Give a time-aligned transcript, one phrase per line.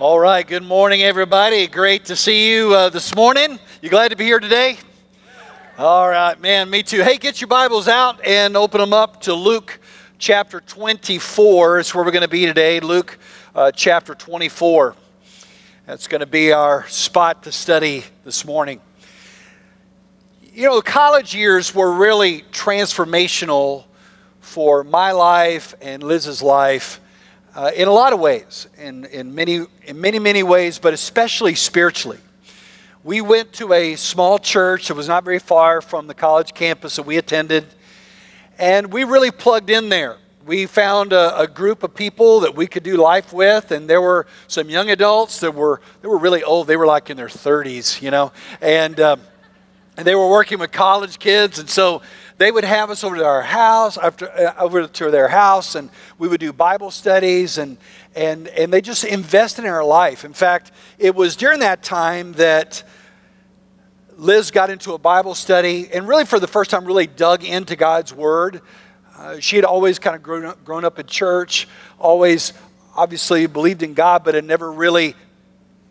[0.00, 1.66] All right, good morning, everybody.
[1.66, 3.58] Great to see you uh, this morning.
[3.82, 4.76] You glad to be here today?
[5.76, 7.02] All right, man, me too.
[7.02, 9.80] Hey, get your Bibles out and open them up to Luke
[10.16, 11.80] chapter 24.
[11.80, 12.78] It's where we're going to be today.
[12.78, 13.18] Luke
[13.56, 14.94] uh, chapter 24.
[15.86, 18.80] That's going to be our spot to study this morning.
[20.54, 23.86] You know, college years were really transformational
[24.38, 27.00] for my life and Liz's life
[27.54, 31.54] uh, in a lot of ways, in, in, many, in many, many ways, but especially
[31.54, 32.18] spiritually.
[33.04, 36.96] We went to a small church that was not very far from the college campus
[36.96, 37.66] that we attended,
[38.58, 40.18] and we really plugged in there.
[40.44, 44.00] We found a, a group of people that we could do life with, and there
[44.00, 46.66] were some young adults that were, they were really old.
[46.66, 49.20] They were like in their 30s, you know, and, um,
[49.96, 52.02] and they were working with college kids, and so
[52.38, 55.90] they would have us over to our house, after, uh, over to their house, and
[56.18, 57.76] we would do Bible studies, and,
[58.14, 60.24] and, and they just invested in our life.
[60.24, 62.84] In fact, it was during that time that
[64.16, 67.76] Liz got into a Bible study and really, for the first time, really dug into
[67.76, 68.62] God's Word.
[69.16, 72.52] Uh, she had always kind of grown up, grown up in church, always
[72.94, 75.14] obviously believed in God, but had never really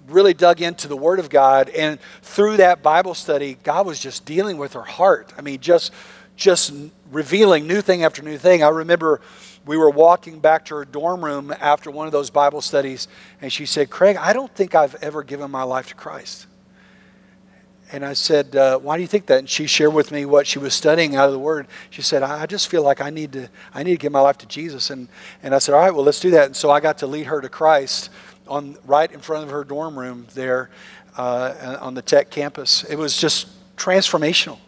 [0.08, 1.70] really dug into the Word of God.
[1.70, 5.34] And through that Bible study, God was just dealing with her heart.
[5.38, 5.92] I mean, just
[6.38, 6.72] just
[7.12, 8.64] revealing new thing after new thing.
[8.64, 9.20] I remember
[9.66, 13.10] we were walking back to her dorm room after one of those Bible studies,
[13.42, 16.48] and she said, Craig, I don't think I've ever given my life to Christ.
[17.92, 19.40] And I said, uh, Why do you think that?
[19.40, 21.68] And she shared with me what she was studying out of the Word.
[21.90, 24.38] She said, I just feel like I need to, I need to give my life
[24.40, 24.90] to Jesus.
[24.90, 25.08] And,
[25.42, 26.48] and I said, All right, well, let's do that.
[26.48, 28.10] And so I got to lead her to Christ
[28.48, 30.70] on right in front of her dorm room there
[31.18, 32.84] uh, on the tech campus.
[32.84, 34.60] It was just transformational.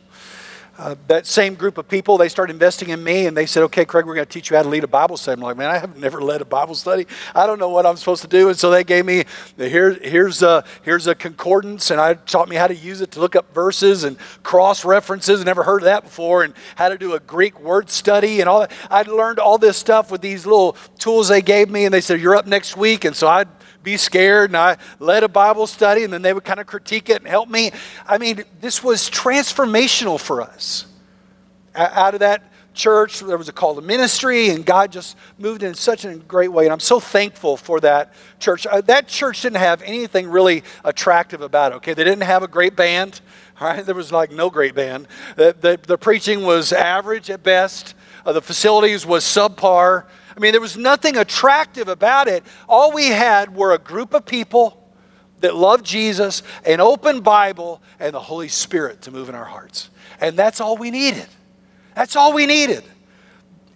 [0.79, 3.83] Uh, that same group of people, they started investing in me and they said, okay,
[3.83, 5.37] Craig, we're going to teach you how to lead a Bible study.
[5.37, 7.05] I'm like, man, I have never led a Bible study.
[7.35, 8.47] I don't know what I'm supposed to do.
[8.47, 9.25] And so they gave me,
[9.57, 13.19] here, here's, a, here's a concordance and I taught me how to use it to
[13.19, 15.43] look up verses and cross references.
[15.43, 16.45] Never heard of that before.
[16.45, 18.71] And how to do a Greek word study and all that.
[18.89, 22.21] I learned all this stuff with these little tools they gave me and they said,
[22.21, 23.03] you're up next week.
[23.03, 23.43] And so I
[23.83, 27.09] be scared and I led a Bible study and then they would kind of critique
[27.09, 27.71] it and help me.
[28.07, 30.85] I mean, this was transformational for us.
[31.75, 35.73] Out of that church, there was a call to ministry and God just moved in
[35.73, 36.65] such a great way.
[36.65, 38.65] And I'm so thankful for that church.
[38.65, 41.93] Uh, that church didn't have anything really attractive about it, okay?
[41.93, 43.21] They didn't have a great band,
[43.59, 43.85] all right?
[43.85, 45.07] There was like no great band.
[45.35, 47.95] The, the, the preaching was average at best.
[48.25, 50.05] Uh, the facilities was subpar.
[50.39, 52.45] I mean, there was nothing attractive about it.
[52.69, 54.89] All we had were a group of people
[55.41, 59.89] that loved Jesus, an open Bible, and the Holy Spirit to move in our hearts.
[60.21, 61.27] And that's all we needed.
[61.93, 62.85] That's all we needed.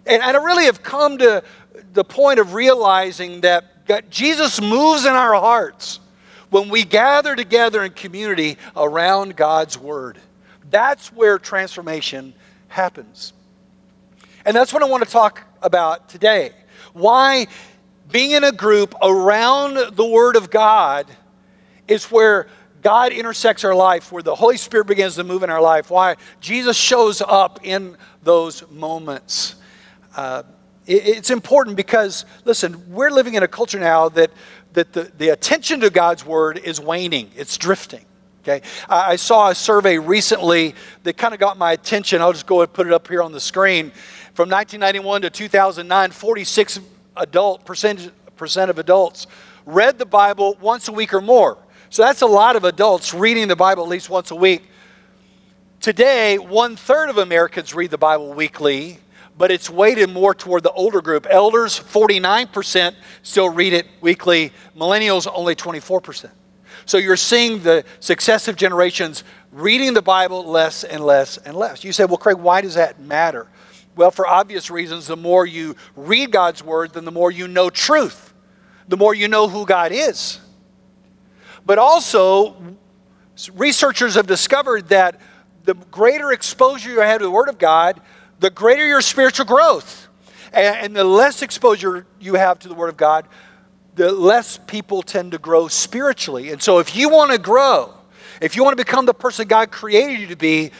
[0.06, 1.44] And, I really have come to
[1.92, 6.00] the point of realizing that Jesus moves in our hearts
[6.48, 10.16] when we gather together in community around God's Word.
[10.70, 12.32] That's where transformation
[12.68, 13.34] happens.
[14.44, 16.52] And that's what I want to talk about today.
[16.92, 17.46] Why
[18.10, 21.06] being in a group around the Word of God
[21.88, 22.48] is where
[22.82, 25.90] God intersects our life, where the Holy Spirit begins to move in our life.
[25.90, 29.56] Why Jesus shows up in those moments.
[30.14, 30.42] Uh,
[30.86, 34.30] it, it's important because, listen, we're living in a culture now that,
[34.74, 38.04] that the, the attention to God's Word is waning, it's drifting.
[38.42, 38.60] Okay,
[38.90, 42.20] I saw a survey recently that kind of got my attention.
[42.20, 43.90] I'll just go and put it up here on the screen.
[44.34, 46.80] From 1991 to 2009, 46
[47.16, 49.28] adult percent, percent of adults
[49.64, 51.56] read the Bible once a week or more.
[51.88, 54.64] So that's a lot of adults reading the Bible at least once a week.
[55.80, 58.98] Today, one third of Americans read the Bible weekly,
[59.38, 61.28] but it's weighted more toward the older group.
[61.30, 66.28] Elders, 49% still read it weekly, millennials, only 24%.
[66.86, 69.22] So you're seeing the successive generations
[69.52, 71.84] reading the Bible less and less and less.
[71.84, 73.46] You say, well, Craig, why does that matter?
[73.96, 77.70] Well, for obvious reasons, the more you read God's word, then the more you know
[77.70, 78.34] truth,
[78.88, 80.40] the more you know who God is.
[81.64, 82.56] But also,
[83.52, 85.20] researchers have discovered that
[85.64, 88.00] the greater exposure you have to the Word of God,
[88.40, 90.08] the greater your spiritual growth.
[90.52, 93.26] And, the less exposure you have to the Word of God,
[93.96, 96.50] the less people tend to grow spiritually.
[96.50, 97.94] And so, if you want to grow,
[98.40, 100.70] if you want to become the person God created you to be,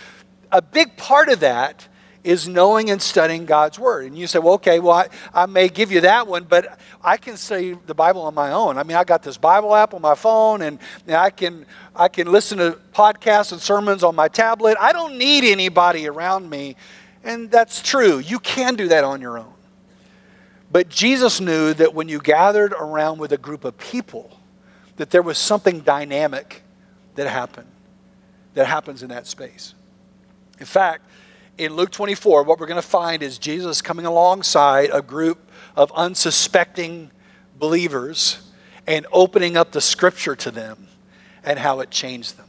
[0.52, 1.88] a big part of that
[2.24, 4.06] is knowing and studying God's Word.
[4.06, 7.18] And you say, well, okay, well, I, I may give you that one, but I
[7.18, 8.78] can study the Bible on my own.
[8.78, 12.08] I mean, I got this Bible app on my phone, and, and I, can, I
[12.08, 14.78] can listen to podcasts and sermons on my tablet.
[14.80, 16.76] I don't need anybody around me.
[17.22, 18.18] And that's true.
[18.18, 19.52] You can do that on your own.
[20.72, 24.40] But Jesus knew that when you gathered around with a group of people,
[24.96, 26.62] that there was something dynamic
[27.14, 27.68] that happened,
[28.54, 29.74] that happens in that space.
[30.58, 31.02] In fact,
[31.56, 35.92] in Luke 24, what we're going to find is Jesus coming alongside a group of
[35.92, 37.10] unsuspecting
[37.58, 38.50] believers
[38.86, 40.88] and opening up the scripture to them
[41.44, 42.48] and how it changed them.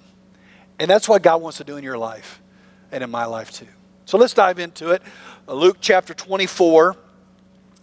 [0.80, 2.42] And that's what God wants to do in your life
[2.92, 3.68] and in my life too.
[4.06, 5.02] So let's dive into it.
[5.48, 6.96] Luke chapter 24,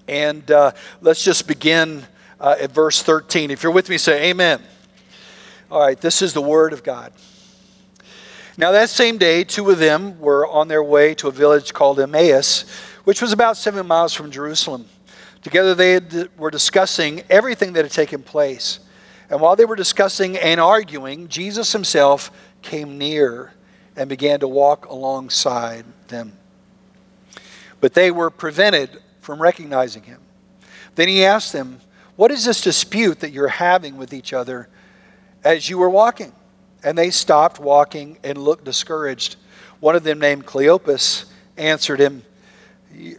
[0.09, 2.05] and uh, let's just begin
[2.41, 3.51] uh, at verse 13.
[3.51, 4.61] If you're with me, say amen.
[5.71, 7.13] All right, this is the word of God.
[8.59, 11.99] Now, that same day, two of them were on their way to a village called
[11.99, 12.65] Emmaus,
[13.05, 14.87] which was about seven miles from Jerusalem.
[15.43, 18.81] Together, they had, were discussing everything that had taken place.
[19.31, 23.55] And while they were discussing and arguing, Jesus himself came near
[23.97, 26.33] and began to walk alongside them.
[27.81, 30.21] But they were prevented from recognizing him.
[30.95, 31.81] Then he asked them,
[32.17, 34.69] What is this dispute that you're having with each other
[35.43, 36.33] as you were walking?
[36.85, 39.37] And they stopped walking and looked discouraged.
[39.81, 41.27] One of them, named Cleopas,
[41.57, 42.23] answered him,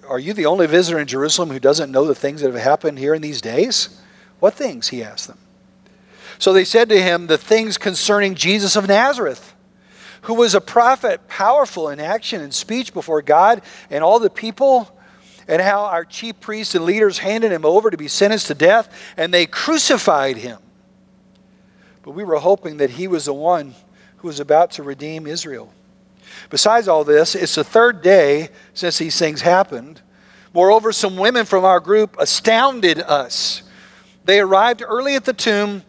[0.08, 3.00] Are you the only visitor in Jerusalem who doesn't know the things that have happened
[3.00, 4.02] here in these days?
[4.40, 4.90] What things?
[4.90, 5.40] He asked them.
[6.40, 9.54] So they said to him, The things concerning Jesus of Nazareth,
[10.24, 14.98] who was a prophet, powerful in action and speech before God and all the people,
[15.48, 19.14] and how our chief priests and leaders handed him over to be sentenced to death,
[19.18, 20.60] and they crucified him.
[22.04, 23.74] But we were hoping that he was the one
[24.18, 25.74] who was about to redeem Israel.
[26.50, 30.02] Besides all this, it's the third day since these things happened.
[30.54, 33.64] Moreover, some women from our group astounded us.
[34.26, 35.84] They arrived early at the tomb,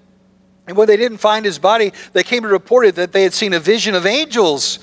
[0.66, 3.52] and when they didn't find his body, they came and reported that they had seen
[3.52, 4.78] a vision of angels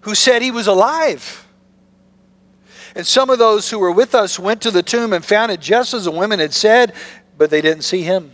[0.00, 1.46] who said he was alive.
[2.94, 5.60] And some of those who were with us went to the tomb and found it
[5.60, 6.94] just as the women had said,
[7.36, 8.32] but they didn't see him.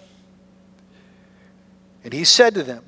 [2.05, 2.85] And he said to them,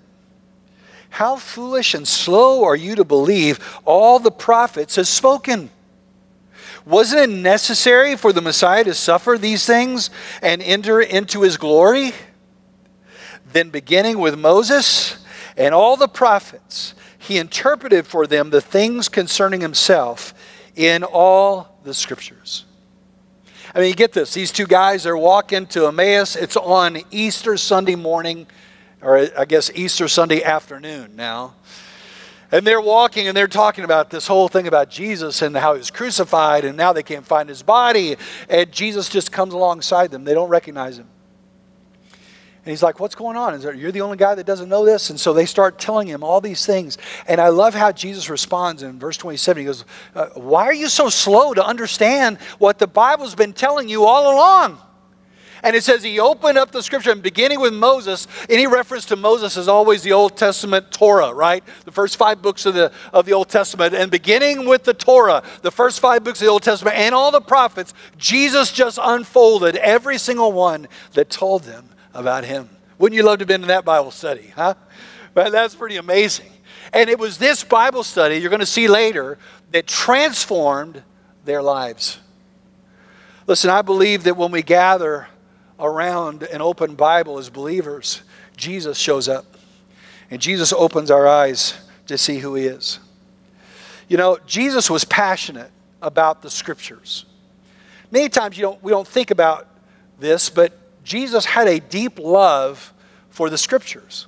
[1.10, 5.70] How foolish and slow are you to believe all the prophets have spoken?
[6.84, 10.10] Wasn't it necessary for the Messiah to suffer these things
[10.42, 12.12] and enter into his glory?
[13.52, 15.24] Then, beginning with Moses
[15.56, 20.34] and all the prophets, he interpreted for them the things concerning himself
[20.76, 22.64] in all the scriptures.
[23.74, 24.34] I mean, you get this.
[24.34, 26.36] These two guys, they're walking to Emmaus.
[26.36, 28.46] It's on Easter Sunday morning
[29.04, 31.54] or I guess Easter Sunday afternoon now.
[32.50, 35.78] And they're walking and they're talking about this whole thing about Jesus and how he
[35.78, 38.16] was crucified, and now they can't find his body.
[38.48, 40.24] And Jesus just comes alongside them.
[40.24, 41.08] They don't recognize him.
[42.64, 43.52] And he's like, What's going on?
[43.54, 45.10] Is there, you're the only guy that doesn't know this?
[45.10, 46.96] And so they start telling him all these things.
[47.26, 49.60] And I love how Jesus responds in verse 27.
[49.60, 49.84] He goes,
[50.14, 54.34] uh, Why are you so slow to understand what the Bible's been telling you all
[54.34, 54.80] along?
[55.64, 59.16] And it says he opened up the scripture, and beginning with Moses, any reference to
[59.16, 61.64] Moses is always the Old Testament Torah, right?
[61.86, 63.94] The first five books of the, of the Old Testament.
[63.94, 67.30] And beginning with the Torah, the first five books of the Old Testament, and all
[67.30, 72.68] the prophets, Jesus just unfolded every single one that told them about him.
[72.98, 74.74] Wouldn't you love to have been in that Bible study, huh?
[75.34, 76.52] Well, that's pretty amazing.
[76.92, 79.38] And it was this Bible study, you're going to see later,
[79.72, 81.02] that transformed
[81.46, 82.18] their lives.
[83.46, 85.28] Listen, I believe that when we gather
[85.78, 88.22] around an open Bible as believers,
[88.56, 89.44] Jesus shows up.
[90.30, 91.74] And Jesus opens our eyes
[92.06, 92.98] to see who he is.
[94.08, 95.70] You know, Jesus was passionate
[96.02, 97.24] about the scriptures.
[98.10, 99.66] Many times you don't, we don't think about
[100.18, 100.72] this, but
[101.04, 102.92] Jesus had a deep love
[103.30, 104.26] for the scriptures.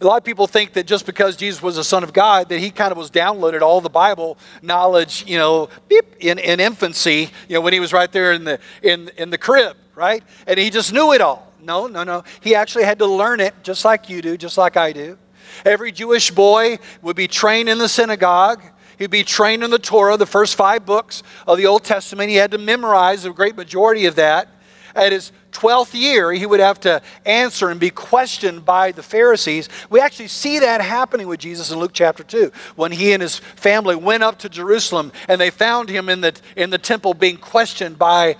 [0.00, 2.60] A lot of people think that just because Jesus was the Son of God, that
[2.60, 7.30] he kind of was downloaded all the Bible knowledge, you know, beep, in, in infancy,
[7.48, 10.22] you know, when he was right there in the, in, in the crib right?
[10.46, 11.52] And he just knew it all.
[11.60, 12.22] No, no, no.
[12.40, 15.18] He actually had to learn it just like you do, just like I do.
[15.64, 18.62] Every Jewish boy would be trained in the synagogue.
[18.98, 22.30] He'd be trained in the Torah, the first five books of the Old Testament.
[22.30, 24.48] He had to memorize the great majority of that.
[24.94, 29.68] At his 12th year, he would have to answer and be questioned by the Pharisees.
[29.90, 33.38] We actually see that happening with Jesus in Luke chapter 2 when he and his
[33.38, 37.36] family went up to Jerusalem and they found him in the, in the temple being
[37.36, 38.36] questioned by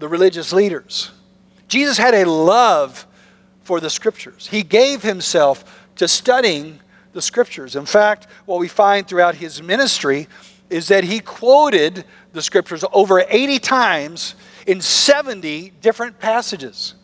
[0.00, 1.12] the religious leaders.
[1.68, 3.06] Jesus had a love
[3.62, 4.48] for the scriptures.
[4.48, 6.80] He gave himself to studying
[7.12, 7.76] the scriptures.
[7.76, 10.26] In fact, what we find throughout his ministry
[10.70, 14.34] is that he quoted the scriptures over 80 times
[14.66, 16.94] in 70 different passages.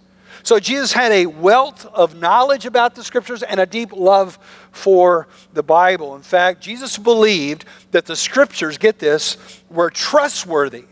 [0.42, 4.38] So Jesus had a wealth of knowledge about the scriptures and a deep love
[4.70, 6.14] for the Bible.
[6.14, 9.36] In fact, Jesus believed that the scriptures, get this,
[9.68, 10.84] were trustworthy.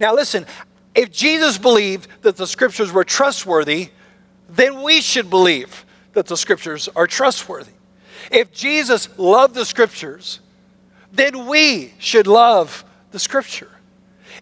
[0.00, 0.46] Now, listen,
[0.94, 3.90] if Jesus believed that the scriptures were trustworthy,
[4.48, 7.72] then we should believe that the scriptures are trustworthy.
[8.30, 10.40] If Jesus loved the scriptures,
[11.12, 13.70] then we should love the scripture.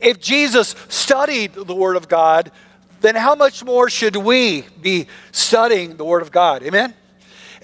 [0.00, 2.50] If Jesus studied the Word of God,
[3.00, 6.62] then how much more should we be studying the Word of God?
[6.62, 6.94] Amen?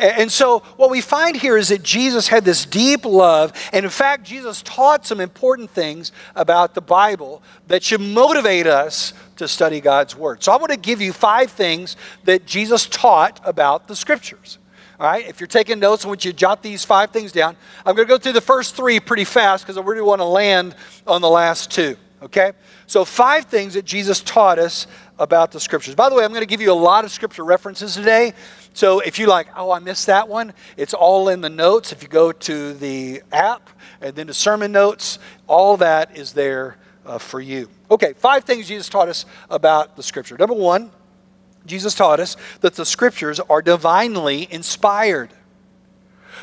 [0.00, 3.90] And so, what we find here is that Jesus had this deep love, and in
[3.90, 9.80] fact, Jesus taught some important things about the Bible that should motivate us to study
[9.80, 10.42] God's Word.
[10.42, 14.58] So, I want to give you five things that Jesus taught about the Scriptures.
[14.98, 17.56] All right, if you're taking notes, I want you to jot these five things down.
[17.84, 20.26] I'm going to go through the first three pretty fast because I really want to
[20.26, 20.74] land
[21.06, 21.96] on the last two.
[22.22, 22.52] Okay?
[22.86, 24.86] So, five things that Jesus taught us
[25.18, 25.94] about the scriptures.
[25.94, 28.32] By the way, I'm going to give you a lot of scripture references today.
[28.80, 31.92] So, if you like, oh, I missed that one, it's all in the notes.
[31.92, 33.68] If you go to the app
[34.00, 37.68] and then to sermon notes, all that is there uh, for you.
[37.90, 40.38] Okay, five things Jesus taught us about the scripture.
[40.38, 40.92] Number one,
[41.66, 45.28] Jesus taught us that the scriptures are divinely inspired.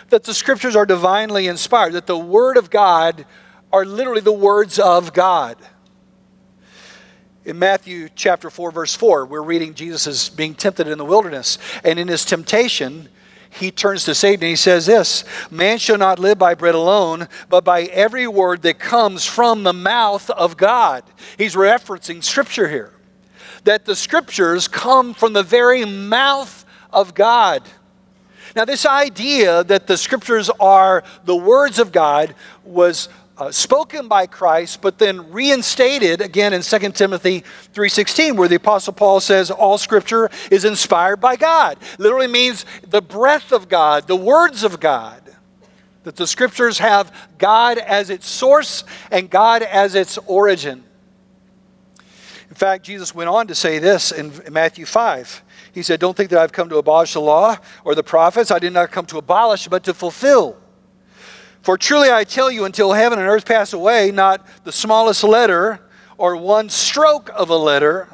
[0.09, 3.25] That the scriptures are divinely inspired, that the word of God
[3.73, 5.57] are literally the words of God.
[7.47, 11.57] In Matthew chapter 4, verse 4, we're reading Jesus is being tempted in the wilderness.
[11.81, 13.07] And in his temptation,
[13.49, 17.29] he turns to Satan and he says this Man shall not live by bread alone,
[17.47, 21.05] but by every word that comes from the mouth of God.
[21.37, 22.91] He's referencing scripture here.
[23.63, 27.63] That the scriptures come from the very mouth of God.
[28.57, 32.35] Now, this idea that the scriptures are the words of God
[32.65, 38.55] was uh, spoken by Christ, but then reinstated again in 2 Timothy 3.16, where the
[38.55, 41.77] Apostle Paul says all Scripture is inspired by God.
[41.99, 45.21] Literally means the breath of God, the words of God.
[46.03, 50.83] That the Scriptures have God as its source and God as its origin.
[52.49, 55.43] In fact, Jesus went on to say this in Matthew 5.
[55.73, 58.49] He said, Don't think that I've come to abolish the law or the prophets.
[58.49, 60.57] I did not come to abolish, but to fulfill.
[61.61, 65.79] For truly I tell you, until heaven and earth pass away, not the smallest letter
[66.17, 68.07] or one stroke of a letter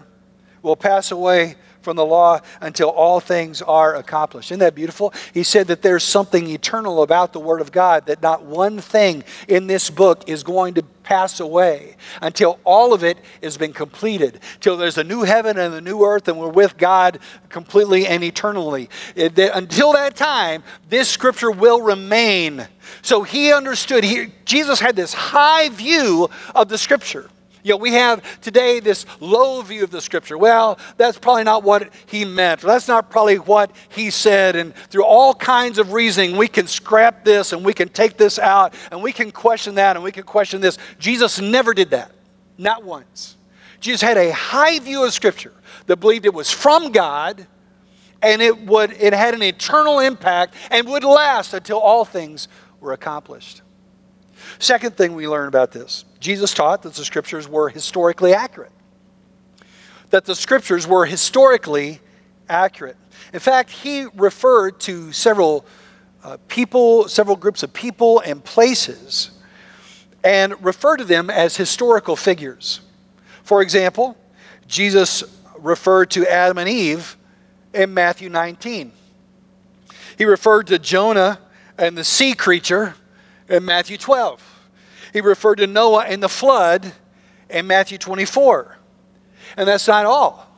[0.62, 4.52] will pass away from the law until all things are accomplished.
[4.52, 5.14] Isn't that beautiful?
[5.34, 9.24] He said that there's something eternal about the Word of God, that not one thing
[9.48, 14.40] in this book is going to pass away until all of it has been completed,
[14.62, 18.24] till there's a new heaven and a new earth, and we're with God completely and
[18.24, 18.90] eternally.
[19.16, 22.68] That, until that time, this scripture will remain.
[23.02, 27.30] So he understood, he, Jesus had this high view of the scripture.
[27.64, 30.38] You know, we have today this low view of the scripture.
[30.38, 32.60] Well, that's probably not what he meant.
[32.62, 34.58] That's not probably what he said.
[34.58, 38.38] And through all kinds of reasoning, we can scrap this and we can take this
[38.38, 40.78] out and we can question that and we can question this.
[41.00, 42.12] Jesus never did that.
[42.58, 43.38] Not once.
[43.80, 45.54] Jesus had a high view of scripture
[45.88, 47.48] that believed it was from God
[48.22, 52.48] and it would it had an eternal impact and would last until all things
[52.80, 53.63] were accomplished.
[54.64, 58.72] Second thing we learn about this Jesus taught that the scriptures were historically accurate.
[60.10, 62.00] That the scriptures were historically
[62.48, 62.96] accurate.
[63.34, 65.66] In fact, he referred to several
[66.24, 69.32] uh, people, several groups of people and places,
[70.24, 72.80] and referred to them as historical figures.
[73.44, 74.16] For example,
[74.66, 75.26] Jesus
[75.60, 77.18] referred to Adam and Eve
[77.74, 78.94] in Matthew 19.
[80.18, 81.40] He referred to Jonah
[81.78, 82.96] and the sea creature
[83.50, 84.52] in Matthew 12.
[85.14, 86.92] He referred to Noah and the flood
[87.50, 88.78] in Matthew 24.
[89.56, 90.50] And that's not all.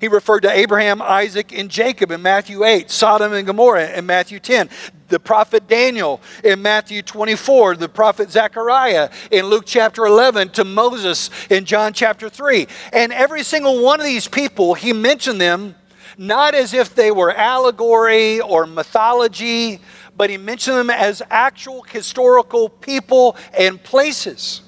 [0.00, 4.38] He referred to Abraham, Isaac, and Jacob in Matthew 8, Sodom and Gomorrah in Matthew
[4.40, 4.68] 10,
[5.08, 11.30] the prophet Daniel in Matthew 24, the prophet Zechariah in Luke chapter 11, to Moses
[11.48, 12.66] in John chapter 3.
[12.92, 15.74] And every single one of these people, he mentioned them
[16.18, 19.80] not as if they were allegory or mythology,
[20.16, 24.62] but he mentioned them as actual historical people and places.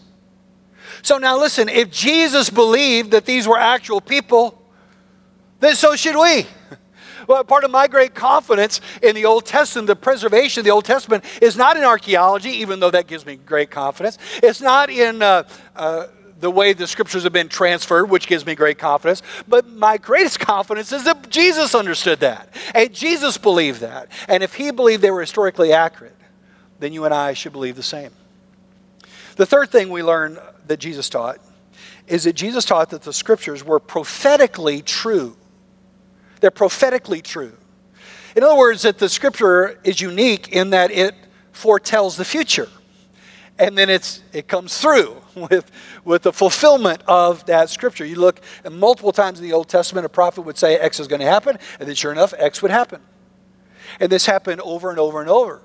[1.03, 4.61] So now listen, if Jesus believed that these were actual people,
[5.61, 6.47] then so should we.
[7.27, 10.85] Well, part of my great confidence in the Old Testament, the preservation of the Old
[10.85, 14.17] Testament, is not in archaeology, even though that gives me great confidence.
[14.43, 15.43] It's not in uh,
[15.75, 16.07] uh,
[16.39, 19.23] the way the scriptures have been transferred, which gives me great confidence.
[19.49, 22.55] But my greatest confidence is that Jesus understood that.
[22.75, 24.09] And Jesus believed that.
[24.29, 26.17] And if he believed they were historically accurate,
[26.79, 28.11] then you and I should believe the same.
[29.37, 31.39] The third thing we learn that Jesus taught
[32.07, 35.37] is that Jesus taught that the scriptures were prophetically true.
[36.41, 37.53] They're prophetically true.
[38.35, 41.15] In other words, that the scripture is unique in that it
[41.53, 42.69] foretells the future.
[43.59, 45.71] And then it's it comes through with
[46.05, 48.05] with the fulfillment of that scripture.
[48.05, 51.09] You look and multiple times in the Old Testament, a prophet would say X is
[51.09, 53.01] going to happen, and then sure enough, X would happen.
[54.01, 55.63] And this happened over and over and over,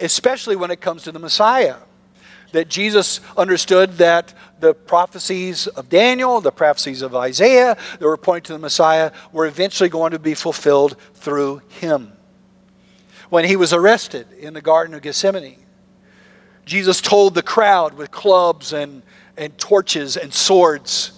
[0.00, 1.76] especially when it comes to the Messiah.
[2.52, 8.44] That Jesus understood that the prophecies of Daniel, the prophecies of Isaiah that were pointing
[8.44, 12.12] to the Messiah were eventually going to be fulfilled through him.
[13.28, 15.63] When he was arrested in the Garden of Gethsemane,
[16.64, 19.02] Jesus told the crowd with clubs and,
[19.36, 21.12] and torches and swords,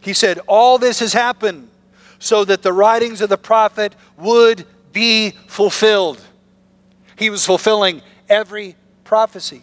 [0.00, 1.68] He said, All this has happened
[2.18, 6.24] so that the writings of the prophet would be fulfilled.
[7.16, 9.62] He was fulfilling every prophecy.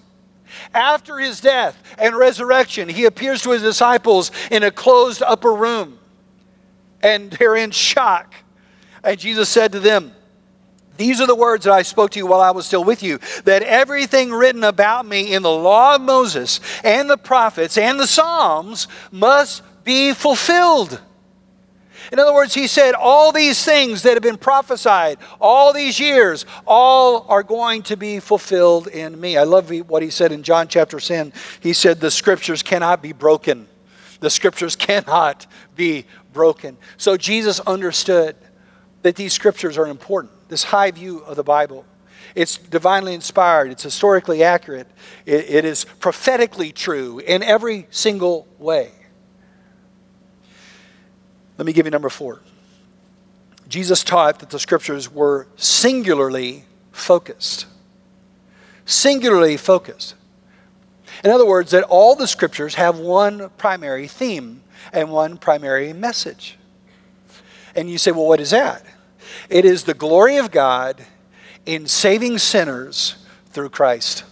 [0.73, 5.97] After his death and resurrection, he appears to his disciples in a closed upper room,
[7.01, 8.35] and they're in shock.
[9.03, 10.13] And Jesus said to them,
[10.97, 13.19] these are the words that I spoke to you while I was still with you
[13.45, 18.07] that everything written about me in the law of Moses and the prophets and the
[18.07, 21.01] Psalms must be fulfilled.
[22.11, 26.45] In other words, he said, all these things that have been prophesied all these years,
[26.67, 29.37] all are going to be fulfilled in me.
[29.37, 31.31] I love what he said in John chapter 10.
[31.61, 33.67] He said, the scriptures cannot be broken.
[34.19, 36.77] The scriptures cannot be broken.
[36.97, 38.35] So Jesus understood
[39.03, 41.85] that these scriptures are important this high view of the Bible.
[42.35, 44.87] It's divinely inspired, it's historically accurate,
[45.25, 48.91] it, it is prophetically true in every single way.
[51.57, 52.41] Let me give you number four.
[53.69, 57.65] Jesus taught that the scriptures were singularly focused.
[58.85, 60.15] Singularly focused.
[61.23, 66.57] In other words, that all the scriptures have one primary theme and one primary message.
[67.73, 68.85] And you say, well, what is that?
[69.49, 71.05] It is the glory of God
[71.65, 73.15] in saving sinners
[73.51, 74.23] through Christ.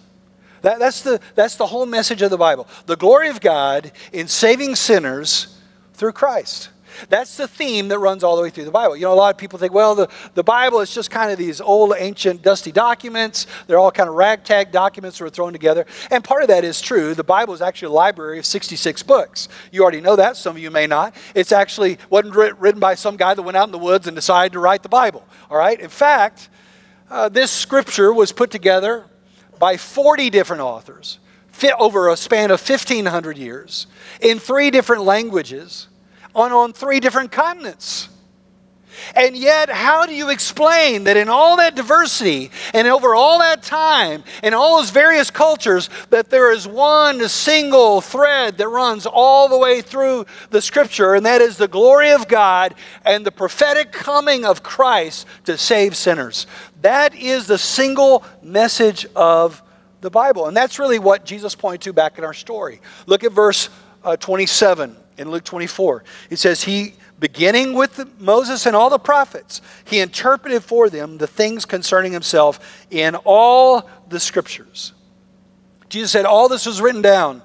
[0.62, 2.68] That, that's, the, that's the whole message of the Bible.
[2.86, 5.58] The glory of God in saving sinners
[5.94, 6.70] through Christ.
[7.10, 8.96] That's the theme that runs all the way through the Bible.
[8.96, 11.38] You know, a lot of people think, well, the, the Bible is just kind of
[11.38, 13.48] these old, ancient, dusty documents.
[13.67, 15.86] They're all kind of ragtag documents that were thrown together.
[16.12, 17.13] And part of that is true.
[17.13, 19.49] The Bible is actually a library of 66 books.
[19.71, 20.38] You already know that.
[20.38, 21.15] Some of you may not.
[21.36, 24.54] It's actually wasn't written by some guy that went out in the woods and decided
[24.54, 25.25] to write the Bible.
[25.49, 25.80] All right?
[25.80, 26.49] In fact,
[27.10, 29.06] uh, this scripture was put together
[29.58, 31.19] by 40 different authors
[31.78, 33.88] over a span of 1,500 years
[34.21, 35.88] in three different languages
[36.39, 38.10] on, on three different continents.
[39.15, 43.63] And yet, how do you explain that in all that diversity and over all that
[43.63, 49.47] time and all those various cultures, that there is one single thread that runs all
[49.47, 52.75] the way through the scripture, and that is the glory of God
[53.06, 56.45] and the prophetic coming of Christ to save sinners?
[56.82, 59.63] That is the single message of
[60.02, 60.47] the Bible.
[60.47, 62.82] And that's really what Jesus pointed to back in our story.
[63.06, 63.69] Look at verse
[64.04, 66.03] uh, 27 in Luke 24.
[66.29, 71.27] It says, He, beginning with Moses and all the prophets, he interpreted for them the
[71.27, 74.93] things concerning himself in all the scriptures.
[75.89, 77.41] Jesus said, All this was written down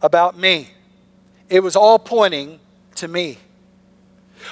[0.00, 0.70] about me.
[1.48, 2.60] It was all pointing
[2.96, 3.38] to me.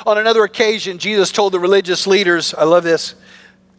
[0.04, 3.14] On another occasion, Jesus told the religious leaders, I love this,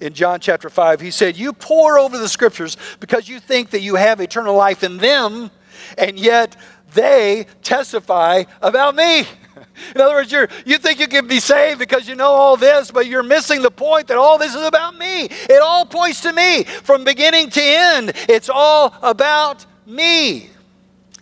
[0.02, 3.82] in John chapter 5, he said, You pore over the scriptures because you think that
[3.82, 5.52] you have eternal life in them,
[5.98, 6.56] and yet
[6.94, 9.20] they testify about me.
[9.96, 12.92] In other words, you're, you think you can be saved because you know all this,
[12.92, 15.26] but you're missing the point that all this is about me.
[15.26, 16.64] It all points to me.
[16.64, 20.50] From beginning to end, it's all about me.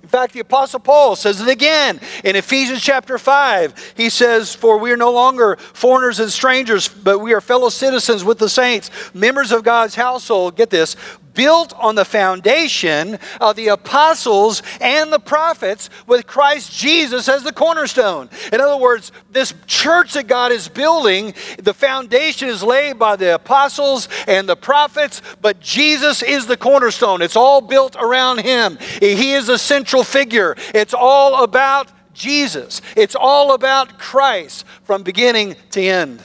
[0.08, 3.94] In fact, the Apostle Paul says it again in Ephesians chapter 5.
[3.98, 8.24] He says, For we are no longer foreigners and strangers, but we are fellow citizens
[8.24, 10.56] with the saints, members of God's household.
[10.56, 10.96] Get this
[11.38, 17.54] built on the foundation of the apostles and the prophets with Christ Jesus as the
[17.54, 18.28] cornerstone.
[18.52, 23.36] In other words, this church that God is building, the foundation is laid by the
[23.36, 27.22] apostles and the prophets, but Jesus is the cornerstone.
[27.22, 28.80] It's all built around him.
[29.00, 30.56] He is a central figure.
[30.74, 32.82] It's all about Jesus.
[32.96, 36.24] It's all about Christ from beginning to end.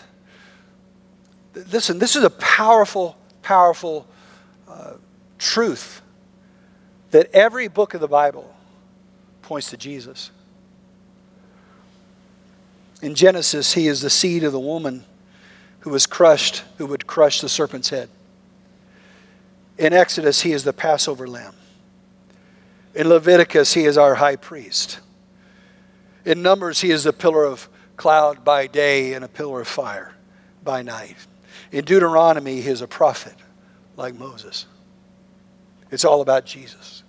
[1.54, 4.06] Listen, this is a powerful, powerful
[4.66, 4.94] uh,
[5.42, 6.00] truth
[7.10, 8.54] that every book of the Bible
[9.42, 10.30] points to Jesus.
[13.02, 15.04] In Genesis, he is the seed of the woman
[15.80, 18.08] who was crushed, who would crush the serpent's head.
[19.76, 21.54] In Exodus, he is the Passover lamb.
[22.94, 25.00] In Leviticus, he is our high priest.
[26.24, 30.14] In Numbers, he is the pillar of cloud by day and a pillar of fire
[30.62, 31.16] by night.
[31.72, 33.34] In Deuteronomy, he is a prophet
[33.96, 34.66] like Moses.
[35.92, 37.04] It's all about Jesus.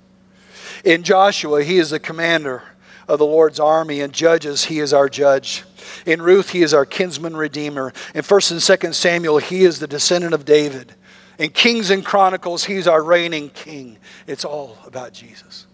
[0.83, 2.61] In Joshua, he is the commander
[3.07, 4.01] of the Lord's army.
[4.01, 5.63] In Judges, he is our judge.
[6.05, 7.93] In Ruth, he is our kinsman redeemer.
[8.13, 10.95] In 1st and 2nd Samuel, he is the descendant of David.
[11.39, 13.97] In Kings and Chronicles, he's our reigning king.
[14.27, 15.65] It's all about Jesus.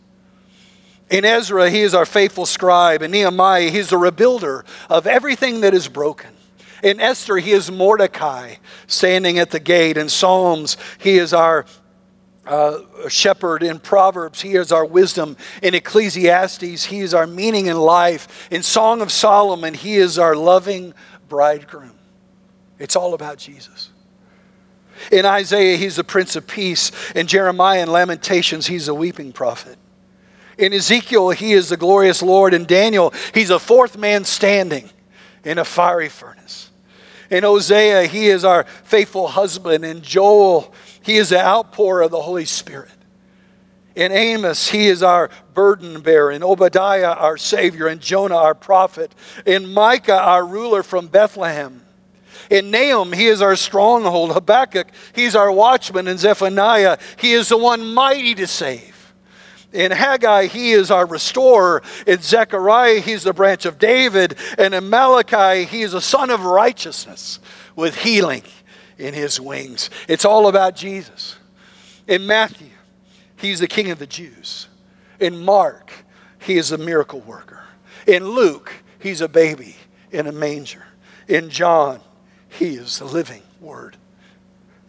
[1.10, 3.02] In Ezra, he is our faithful scribe.
[3.02, 6.30] In Nehemiah, he's the rebuilder of everything that is broken.
[6.84, 8.56] In Esther, he is Mordecai
[8.88, 9.98] standing at the gate.
[9.98, 11.66] In Psalms, he is our
[12.50, 13.64] uh, shepherd.
[13.64, 15.38] In Proverbs, he is our wisdom.
[15.62, 18.48] In Ecclesiastes, he is our meaning in life.
[18.52, 20.94] In Song of Solomon, he is our loving
[21.30, 21.94] bridegroom.
[22.80, 23.92] It's all about Jesus.
[25.12, 26.92] In Isaiah, he's the Prince of Peace.
[27.12, 29.78] In Jeremiah and Lamentations, he's a weeping prophet.
[30.58, 32.54] In Ezekiel, he is the glorious Lord.
[32.54, 34.90] In Daniel, he's a fourth man standing
[35.46, 36.70] in a fiery furnace.
[37.30, 39.86] In Hosea, he is our faithful husband.
[39.86, 42.92] In Joel, he is the outpour of the Holy Spirit.
[43.96, 46.32] In Amos, he is our burden bearer.
[46.32, 47.88] In Obadiah, our Savior.
[47.90, 49.14] In Jonah, our prophet.
[49.46, 51.82] In Micah, our ruler from Bethlehem.
[52.50, 54.32] In Nahum, he is our stronghold.
[54.32, 56.08] Habakkuk, he's our watchman.
[56.08, 58.96] In Zephaniah, he is the one mighty to save.
[59.72, 61.84] In Haggai, he is our restorer.
[62.08, 64.36] In Zechariah, he's the branch of David.
[64.58, 67.40] And in Malachi, he is a sun of righteousness
[67.76, 68.44] with healing
[69.00, 69.90] in his wings.
[70.08, 71.38] It's all about Jesus.
[72.08, 72.70] In Matthew,
[73.38, 74.68] he's the king of the Jews.
[75.20, 75.92] In Mark,
[76.40, 77.64] he is a miracle worker.
[78.06, 79.76] In Luke, he's a baby
[80.12, 80.86] in a manger.
[81.28, 82.02] In John,
[82.50, 83.98] he is the living word.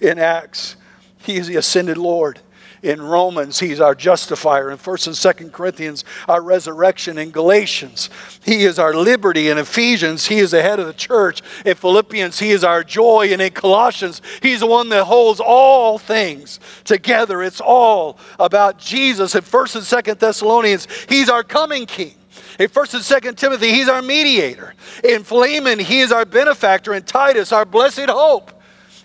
[0.01, 0.77] In Acts,
[1.19, 2.41] he is the ascended Lord.
[2.83, 4.71] In Romans, he's our justifier.
[4.71, 7.19] In 1st and 2nd Corinthians, our resurrection.
[7.19, 8.09] In Galatians,
[8.43, 9.51] he is our liberty.
[9.51, 11.43] In Ephesians, he is the head of the church.
[11.67, 13.29] In Philippians, he is our joy.
[13.33, 17.43] And in Colossians, he's the one that holds all things together.
[17.43, 19.35] It's all about Jesus.
[19.35, 22.15] In 1st and 2nd Thessalonians, he's our coming king.
[22.59, 24.75] In 1st and 2nd Timothy, he's our mediator.
[25.05, 26.95] In Philemon, he is our benefactor.
[26.95, 28.53] In Titus, our blessed hope.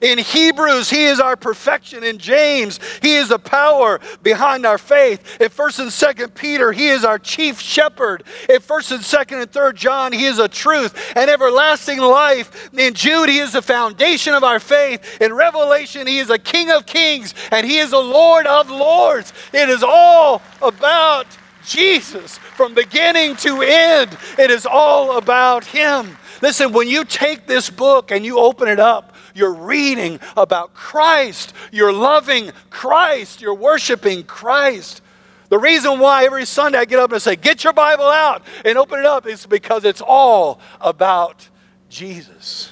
[0.01, 2.03] In Hebrews, he is our perfection.
[2.03, 5.39] In James, he is the power behind our faith.
[5.39, 8.23] In 1st and 2nd Peter, he is our chief shepherd.
[8.49, 12.69] In 1st and 2nd and 3rd John, he is a truth and everlasting life.
[12.73, 15.21] In Jude, he is the foundation of our faith.
[15.21, 19.33] In Revelation, he is a king of kings and he is the Lord of lords.
[19.53, 21.27] It is all about
[21.65, 24.17] Jesus from beginning to end.
[24.37, 26.17] It is all about him.
[26.41, 31.53] Listen, when you take this book and you open it up, you're reading about Christ.
[31.71, 33.41] You're loving Christ.
[33.41, 35.01] You're worshiping Christ.
[35.49, 38.77] The reason why every Sunday I get up and say, Get your Bible out and
[38.77, 41.47] open it up is because it's all about
[41.89, 42.71] Jesus.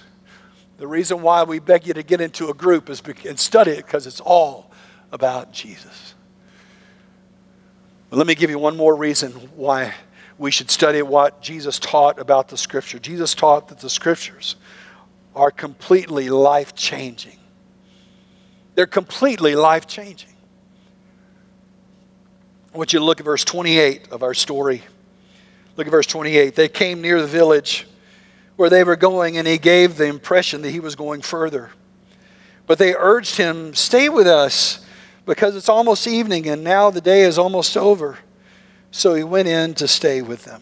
[0.78, 3.86] The reason why we beg you to get into a group is and study it
[3.86, 4.72] because it's all
[5.12, 6.16] about Jesus.
[8.10, 9.94] But let me give you one more reason why
[10.38, 13.00] we should study what Jesus taught about the Scripture.
[13.00, 14.56] Jesus taught that the Scriptures
[15.36, 17.38] are completely life changing.
[18.76, 20.34] They're completely life changing.
[22.74, 24.82] I want you to look at verse 28 of our story.
[25.78, 26.56] Look at verse 28.
[26.56, 27.88] They came near the village
[28.56, 31.72] where they were going, and he gave the impression that he was going further.
[32.66, 34.86] But they urged him, Stay with us,
[35.26, 38.20] because it's almost evening, and now the day is almost over.
[38.92, 40.62] So he went in to stay with them.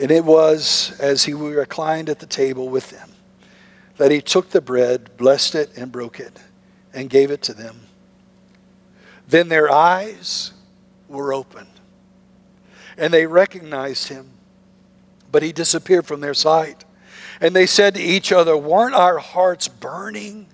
[0.00, 3.10] And it was as he reclined at the table with them
[3.96, 6.38] that he took the bread, blessed it, and broke it,
[6.94, 7.80] and gave it to them.
[9.26, 10.52] Then their eyes
[11.08, 11.66] were opened,
[12.96, 14.30] and they recognized him,
[15.30, 16.84] but he disappeared from their sight.
[17.40, 20.46] And they said to each other, Weren't our hearts burning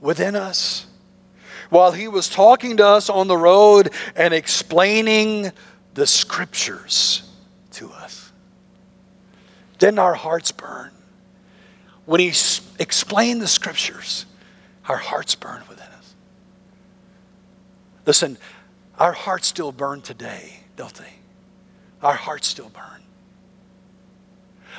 [0.00, 0.86] within us?
[1.70, 5.52] While he was talking to us on the road and explaining
[5.94, 7.28] the scriptures
[7.72, 8.17] to us.
[9.78, 10.90] Didn't our hearts burn?
[12.04, 12.28] When he
[12.78, 14.26] explained the scriptures,
[14.88, 16.14] our hearts burned within us.
[18.06, 18.38] Listen,
[18.98, 21.12] our hearts still burn today, don't they?
[22.02, 23.02] Our hearts still burn.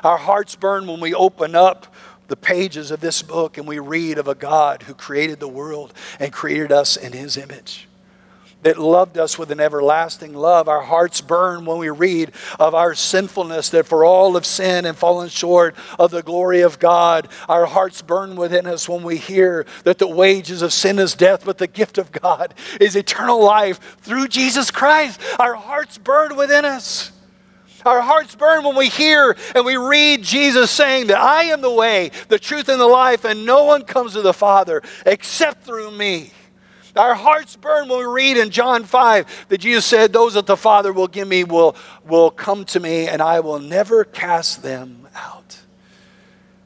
[0.03, 1.93] Our hearts burn when we open up
[2.27, 5.93] the pages of this book and we read of a God who created the world
[6.19, 7.88] and created us in his image
[8.63, 10.67] that loved us with an everlasting love.
[10.67, 14.98] Our hearts burn when we read of our sinfulness, that for all have sinned and
[14.98, 17.30] fallen short of the glory of God.
[17.48, 21.45] Our hearts burn within us when we hear that the wages of sin is death,
[21.45, 25.22] but the gift of God is eternal life through Jesus Christ.
[25.39, 27.12] Our hearts burn within us.
[27.86, 31.72] Our hearts burn when we hear and we read Jesus saying that I am the
[31.72, 35.91] way, the truth, and the life, and no one comes to the Father except through
[35.91, 36.32] me.
[36.95, 40.58] Our hearts burn when we read in John 5 that Jesus said, Those that the
[40.58, 41.75] Father will give me will,
[42.06, 45.60] will come to me, and I will never cast them out.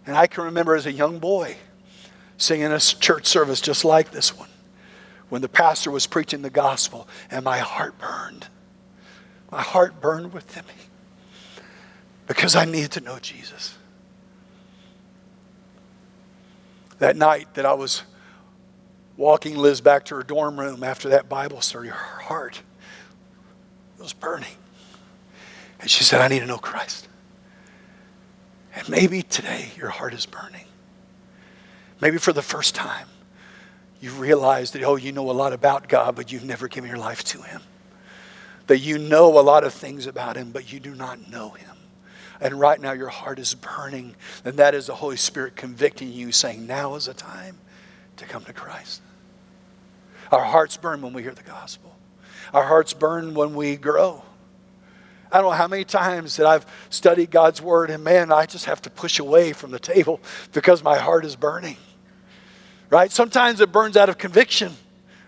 [0.06, 1.58] And I can remember as a young boy
[2.38, 4.50] singing a church service just like this one
[5.30, 8.48] when the pastor was preaching the gospel, and my heart burned.
[9.52, 10.74] My heart burned within me
[12.28, 13.78] because I needed to know Jesus.
[17.00, 18.04] That night that I was
[19.18, 22.62] walking Liz back to her dorm room after that Bible study, her heart
[24.00, 24.56] was burning.
[25.80, 27.08] And she said, I need to know Christ.
[28.76, 30.66] And maybe today your heart is burning.
[32.02, 33.08] Maybe for the first time,
[34.02, 37.00] you realize that, oh, you know a lot about God, but you've never given your
[37.00, 37.62] life to Him.
[38.68, 41.70] That you know a lot of things about Him, but you do not know Him.
[42.42, 46.34] And right now your heart is burning, and that is the Holy Spirit convicting you,
[46.34, 47.58] saying, now is the time
[48.18, 49.02] to come to Christ.
[50.32, 51.96] Our hearts burn when we hear the gospel.
[52.54, 54.24] Our hearts burn when we grow.
[55.32, 58.66] I don't know how many times that I've studied God's word, and man, I just
[58.66, 60.22] have to push away from the table
[60.52, 61.78] because my heart is burning.
[62.92, 63.12] Right?
[63.12, 64.74] Sometimes it burns out of conviction,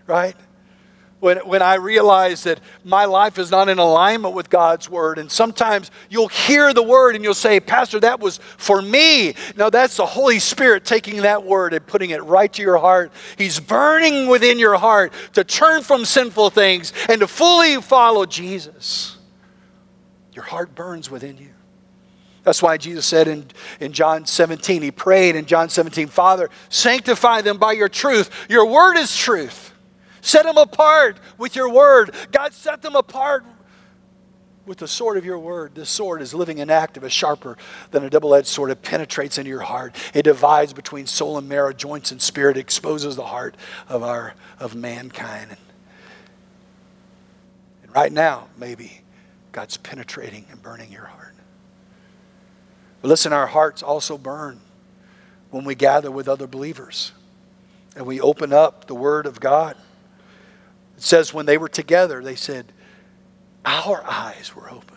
[0.06, 0.36] right?
[1.18, 5.18] When, when I realize that my life is not in alignment with God's word.
[5.18, 9.34] And sometimes you'll hear the word and you'll say, Pastor, that was for me.
[9.56, 13.12] No, that's the Holy Spirit taking that word and putting it right to your heart.
[13.38, 19.16] He's burning within your heart to turn from sinful things and to fully follow Jesus.
[20.34, 21.48] Your heart burns within you.
[22.42, 23.46] That's why Jesus said in,
[23.80, 28.30] in John 17, he prayed in John 17, Father, sanctify them by your truth.
[28.48, 29.65] Your word is truth.
[30.26, 32.12] Set them apart with your word.
[32.32, 33.44] God set them apart
[34.66, 35.76] with the sword of your word.
[35.76, 37.56] This sword is living and active, is sharper
[37.92, 38.72] than a double edged sword.
[38.72, 39.94] It penetrates into your heart.
[40.14, 42.56] It divides between soul and marrow, joints and spirit.
[42.56, 43.56] It exposes the heart
[43.88, 45.56] of, our, of mankind.
[47.84, 49.02] And, right now, maybe
[49.52, 51.36] God's penetrating and burning your heart.
[53.00, 54.58] But listen, our hearts also burn
[55.52, 57.12] when we gather with other believers
[57.94, 59.76] and we open up the Word of God.
[60.96, 62.72] It says when they were together, they said,
[63.64, 64.96] Our eyes were open.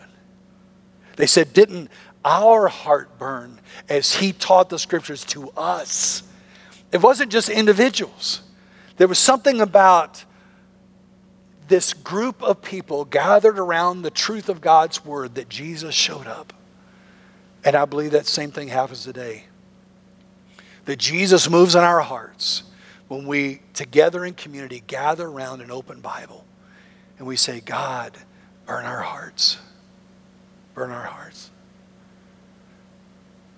[1.16, 1.90] They said, Didn't
[2.24, 6.22] our heart burn as he taught the scriptures to us?
[6.92, 8.42] It wasn't just individuals,
[8.96, 10.24] there was something about
[11.68, 16.52] this group of people gathered around the truth of God's word that Jesus showed up.
[17.64, 19.44] And I believe that same thing happens today.
[20.86, 22.64] That Jesus moves in our hearts
[23.10, 26.44] when we, together in community, gather around an open Bible
[27.18, 28.16] and we say, God,
[28.66, 29.58] burn our hearts.
[30.74, 31.50] Burn our hearts.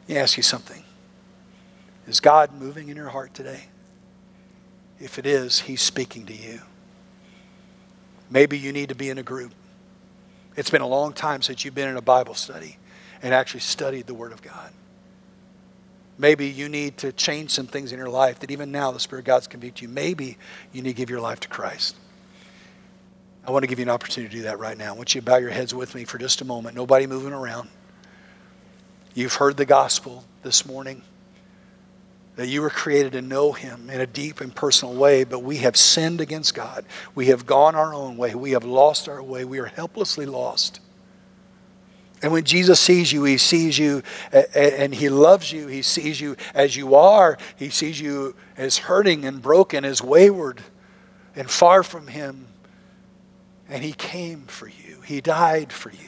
[0.09, 0.83] Let me ask you something.
[2.07, 3.65] Is God moving in your heart today?
[4.99, 6.61] If it is, He's speaking to you.
[8.31, 9.53] Maybe you need to be in a group.
[10.57, 12.79] It's been a long time since you've been in a Bible study
[13.23, 14.73] and actually studied the Word of God.
[16.19, 19.21] Maybe you need to change some things in your life that even now the Spirit
[19.21, 19.89] of God's convict you.
[19.89, 20.39] Maybe
[20.73, 21.97] you need to give your life to Christ.
[23.47, 24.95] I want to give you an opportunity to do that right now.
[24.95, 26.77] I want you to bow your heads with me for just a moment.
[26.77, 27.69] Nobody moving around.
[29.15, 31.03] You've heard the gospel this morning
[32.37, 35.59] that you were created to know Him in a deep and personal way, but we
[35.59, 36.85] have sinned against God.
[37.15, 38.35] We have gone our own way.
[38.35, 39.45] We have lost our way.
[39.45, 40.81] We are helplessly lost.
[42.23, 44.03] And when Jesus sees you, he sees you
[44.55, 45.67] and he loves you.
[45.67, 47.37] He sees you as you are.
[47.57, 50.63] He sees you as hurting and broken, as wayward
[51.35, 52.47] and far from him.
[53.69, 55.99] And he came for you, he died for you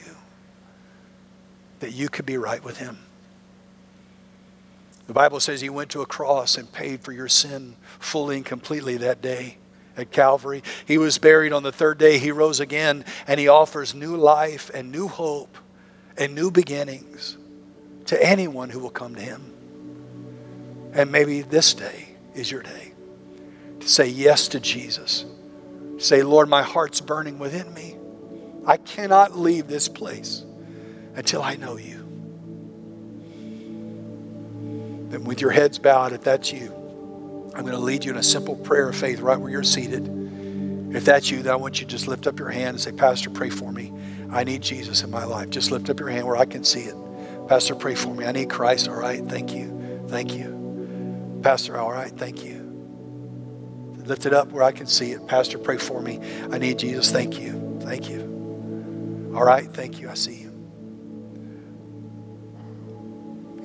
[1.81, 2.99] that you could be right with him.
[5.07, 8.47] The Bible says he went to a cross and paid for your sin fully and
[8.47, 9.59] completely that day
[9.97, 10.63] at Calvary.
[10.87, 12.19] He was buried on the third day.
[12.19, 15.59] He rose again, and he offers new life and new hope
[16.17, 17.37] and new beginnings
[18.07, 19.53] to anyone who will come to Him.
[20.93, 22.93] And maybe this day is your day
[23.81, 25.25] to say yes to Jesus.
[25.99, 27.97] Say, Lord, my heart's burning within me.
[28.67, 30.45] I cannot leave this place
[31.15, 31.99] until I know you.
[35.11, 36.73] Then, with your heads bowed, if that's you,
[37.55, 40.09] I'm going to lead you in a simple prayer of faith right where you're seated.
[40.95, 42.93] If that's you, then I want you to just lift up your hand and say,
[42.93, 43.93] Pastor, pray for me.
[44.35, 45.49] I need Jesus in my life.
[45.49, 46.97] Just lift up your hand where I can see it.
[47.49, 48.27] Pastor, pray for me.
[48.27, 48.89] I need Christ.
[48.89, 49.25] All right.
[49.25, 50.05] Thank you.
[50.09, 51.41] Thank you.
[51.43, 52.11] Pastor, all right.
[52.11, 52.63] Thank you.
[54.07, 55.27] Lift it up where I can see it.
[55.29, 56.19] Pastor, pray for me.
[56.51, 57.13] I need Jesus.
[57.13, 57.79] Thank you.
[57.83, 59.33] Thank you.
[59.37, 59.73] All right.
[59.73, 60.11] Thank you.
[60.11, 60.51] I see you.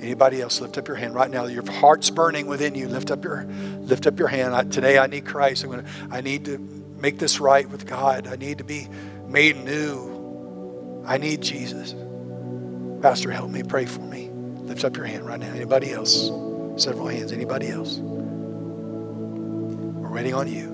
[0.00, 0.60] Anybody else?
[0.60, 1.46] Lift up your hand right now.
[1.46, 2.88] Your heart's burning within you.
[2.88, 3.44] Lift up your,
[3.80, 4.54] lift up your hand.
[4.54, 5.64] I, today I need Christ.
[5.64, 8.26] I'm gonna, I need to make this right with God.
[8.26, 8.88] I need to be
[9.26, 10.19] made new.
[11.06, 11.94] I need Jesus.
[13.02, 13.62] Pastor, help me.
[13.62, 14.30] Pray for me.
[14.62, 15.52] Lift up your hand right now.
[15.52, 16.30] Anybody else?
[16.76, 17.32] Several hands.
[17.32, 17.98] Anybody else?
[17.98, 20.68] We're waiting on you.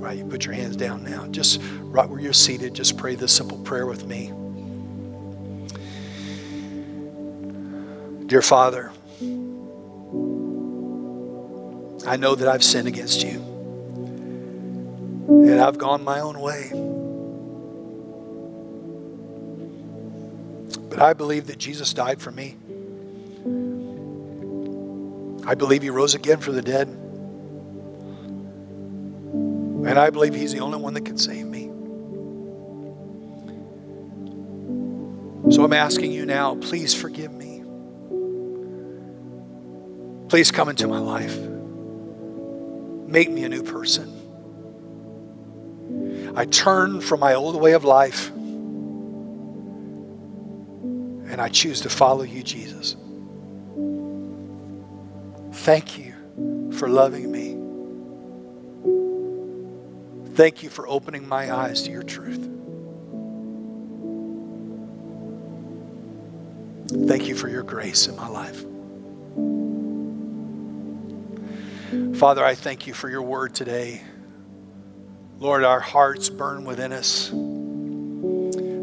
[0.00, 1.26] Right, you put your hands down now.
[1.28, 4.32] Just right where you're seated, just pray this simple prayer with me.
[8.26, 8.92] Dear Father,
[12.06, 13.49] I know that I've sinned against you.
[15.30, 16.70] And I've gone my own way.
[20.90, 22.56] But I believe that Jesus died for me.
[25.46, 26.88] I believe he rose again for the dead.
[29.86, 31.68] And I believe he's the only one that can save me.
[35.52, 37.62] So I'm asking you now, please forgive me.
[40.28, 41.36] Please come into my life.
[43.08, 44.19] Make me a new person.
[46.34, 48.30] I turn from my old way of life
[51.30, 52.96] and I choose to follow you, Jesus.
[55.52, 56.14] Thank you
[56.72, 57.56] for loving me.
[60.34, 62.48] Thank you for opening my eyes to your truth.
[67.06, 68.64] Thank you for your grace in my life.
[72.18, 74.02] Father, I thank you for your word today.
[75.40, 77.30] Lord, our hearts burn within us.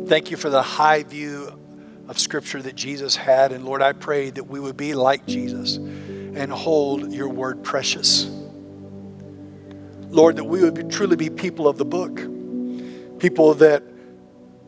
[0.09, 1.53] Thank you for the high view
[2.07, 3.51] of Scripture that Jesus had.
[3.51, 8.25] And Lord, I pray that we would be like Jesus and hold your word precious.
[10.09, 12.15] Lord, that we would be, truly be people of the book,
[13.19, 13.83] people that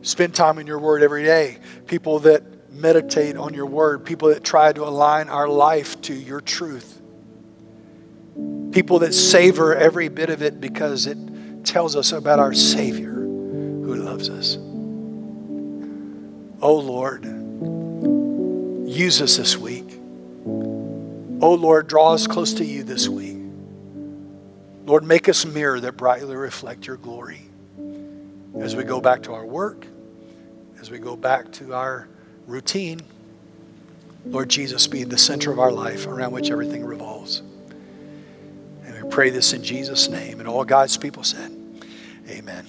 [0.02, 4.44] spend time in your word every day, people that meditate on your word, people that
[4.44, 6.98] try to align our life to your truth
[8.72, 11.18] people that savor every bit of it because it
[11.64, 14.56] tells us about our Savior who loves us.
[16.62, 17.24] Oh Lord,
[18.88, 19.98] use us this week.
[21.42, 23.38] Oh Lord, draw us close to you this week.
[24.84, 27.42] Lord, make us mirror that brightly reflect your glory
[28.58, 29.86] as we go back to our work,
[30.80, 32.08] as we go back to our
[32.46, 33.00] routine.
[34.24, 37.42] Lord Jesus, be the center of our life around which everything revolves
[39.10, 40.40] pray this in Jesus' name.
[40.40, 41.50] And all God's people said,
[42.28, 42.66] Amen.